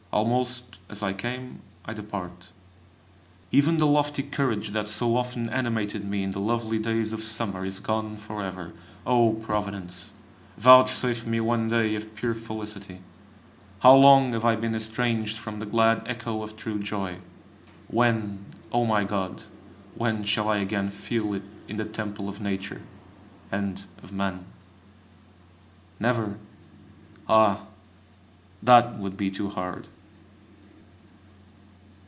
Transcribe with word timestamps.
Almost 0.13 0.79
as 0.89 1.01
I 1.01 1.13
came, 1.13 1.61
I 1.85 1.93
depart. 1.93 2.49
Even 3.49 3.77
the 3.77 3.87
lofty 3.87 4.21
courage 4.21 4.71
that 4.71 4.89
so 4.89 5.15
often 5.15 5.47
animated 5.49 6.03
me 6.03 6.21
in 6.21 6.31
the 6.31 6.41
lovely 6.41 6.77
days 6.79 7.13
of 7.13 7.23
summer 7.23 7.63
is 7.63 7.79
gone 7.79 8.17
forever. 8.17 8.73
O 9.07 9.35
Providence! 9.35 10.11
vouchsafe 10.57 11.25
me 11.25 11.39
one 11.39 11.69
day 11.69 11.95
of 11.95 12.13
pure 12.13 12.35
felicity! 12.35 12.99
How 13.79 13.95
long 13.95 14.33
have 14.33 14.43
I 14.43 14.57
been 14.57 14.75
estranged 14.75 15.37
from 15.37 15.59
the 15.61 15.65
glad 15.65 16.03
echo 16.05 16.43
of 16.43 16.57
true 16.57 16.77
joy! 16.79 17.19
When! 17.87 18.43
O 18.73 18.85
my 18.85 19.05
God! 19.05 19.43
when 19.95 20.25
shall 20.25 20.49
I 20.49 20.57
again 20.57 20.89
feel 20.89 21.33
it 21.33 21.43
in 21.69 21.77
the 21.77 21.85
temple 21.85 22.27
of 22.27 22.41
Nature 22.41 22.81
and 23.49 23.85
of 24.03 24.11
man? 24.11 24.43
never? 26.01 26.37
Ah! 27.29 27.61
that 28.61 28.99
would 28.99 29.15
be 29.15 29.31
too 29.31 29.47
hard! 29.49 29.87